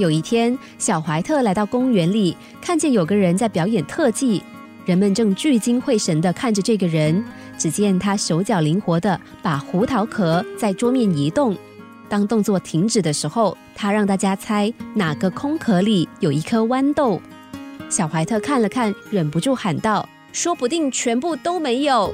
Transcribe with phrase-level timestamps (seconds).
[0.00, 4.42] 有一天，小怀特来到公园里，看见有个人在表演特技，
[4.86, 7.22] 人们正聚精会神地看着这个人。
[7.58, 11.54] 只见他手脚灵活地把胡桃壳在桌面移动，
[12.08, 17.20] 当动作停止的时候，他让大家猜哪个空壳里有一颗豌豆。
[17.90, 22.10] 小怀特看了看，忍不住喊道：“说不定全部都没有。”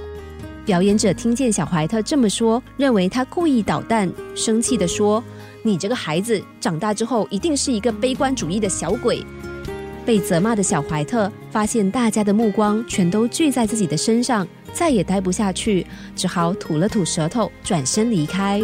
[0.66, 5.22] 表演者听见小怀特这么说，认为他故意捣蛋，生气地说
[5.62, 9.24] ：“你这个孩子长大之后一定是一个悲观主义的小鬼。”
[10.06, 15.84] 被责骂的小怀特发现大家的目光全都聚在自己的身上，再也待不下去，
[16.14, 18.62] 只好吐了吐舌头，转身离开。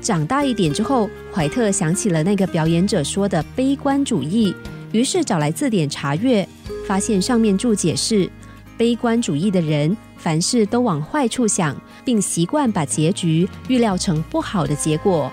[0.00, 4.54] 长大一点之后，怀特想起了那个表演者说的悲观主义，
[4.92, 6.48] 于是找来字典查阅，
[6.86, 8.30] 发现上面注解是：
[8.76, 9.96] 悲观主义的人。
[10.16, 15.30] 凡事都往坏处想，并习惯把结局预料成不好的结果。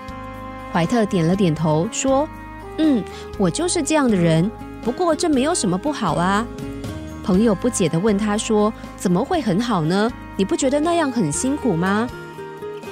[0.72, 2.28] 怀特点了点头，说
[2.78, 3.02] ：“嗯，
[3.38, 4.50] 我就是这样的人。
[4.82, 6.46] 不过这没有什么不好啊。”
[7.22, 10.10] 朋友不解地问他说：“怎么会很好呢？
[10.36, 12.08] 你不觉得那样很辛苦吗？”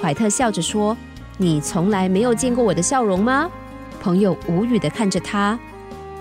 [0.03, 0.97] 怀特笑着说
[1.39, 3.51] ：“你从来没有见过我的笑容吗？”
[4.01, 5.59] 朋友无语地看着他。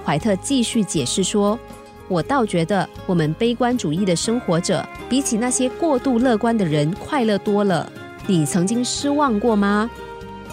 [0.05, 1.59] 怀特继续解释说。
[2.07, 7.91] 我倒觉得，我们悲观主义的生活者，比起那些过度乐观的人快乐多了。
[8.25, 9.89] 你曾经失望过吗？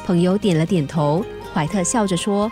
[0.04, 1.24] 朋友点了点头。
[1.52, 2.50] 怀特笑着说：“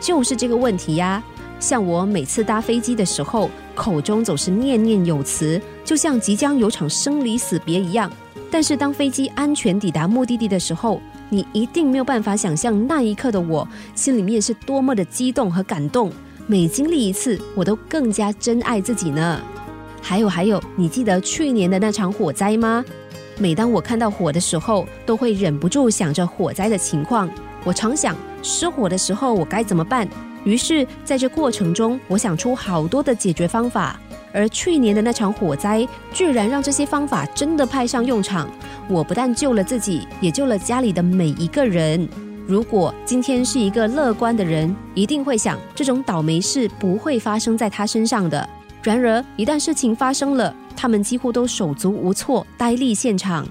[0.00, 1.22] 就是这个问题呀。
[1.60, 8.10] 像我每次搭飞机的时候，口中总是念念有词，就像即将有场生离死别一样。
[8.50, 16.10] 但是当飞机安全抵达目的地的时候，你一定没有办法想象那一刻的我心里面是多么的激动和感动。”
[16.50, 19.38] 每经历一次，我都更加珍爱自己呢。
[20.00, 22.82] 还有还有，你记得去年的那场火灾吗？
[23.38, 27.28] 每当我看到火的时候，都会忍不住想着火灾的情况。
[27.64, 30.08] 我常想，失火的时候我该怎么办？
[30.42, 34.00] 于是，在这过程中，我想出好多的解决方法。
[34.32, 38.48] 而去年的那场火灾，居然让这些方法真的派上用场。
[38.88, 42.08] 我不但救了自己，也救了家里的每一个人。
[42.48, 48.48] 如果今天是一个乐观的人，一定会想这种倒霉事不会发生在他身上的。
[48.82, 53.46] 然而，一旦事情发生了，他们几乎都手足无措，呆立现场。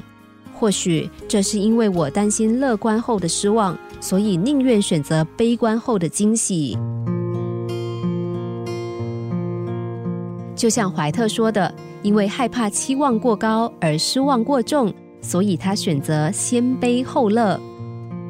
[0.51, 6.75] 或许这是因为我担心乐观后的失望，所以宁愿选择悲观后的惊喜。
[10.55, 11.71] 就像怀特说的
[12.01, 14.91] ：“因为害怕期望过高而失望过重，
[15.21, 17.61] 所以他选择先悲后乐。”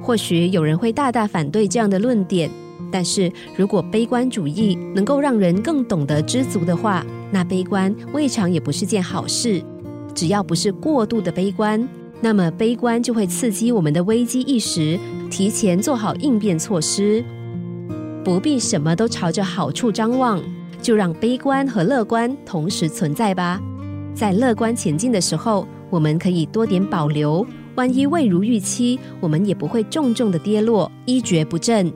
[0.01, 2.49] 或许有人会大大反对这样的论点，
[2.91, 9.61] 但是如果悲观主义能够让人更懂得知足的话，那悲观未尝也不是件好事。
[10.15, 11.87] 只要不是过度的悲观，
[12.21, 14.97] 那么悲观就会刺激我们的危机意识，
[15.29, 17.23] 提前做好应变措施。
[18.23, 20.41] 不必什么都朝着好处张望，
[20.81, 23.61] 就让悲观和乐观同时存在吧。
[24.15, 27.45] 在乐观前进的时候，我们可以多点保留。
[27.77, 31.93] 万一未如预期，我们也不会重重的跌落，一蹶不振，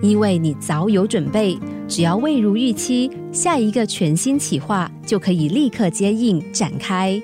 [0.00, 1.58] 因为你早有准备。
[1.88, 7.20] 只要未如预期，下一个全新企划就可以立刻接应展开。